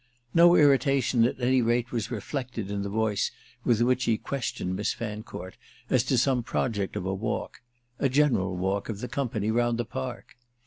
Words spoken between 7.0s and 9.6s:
a walk—a general walk of the company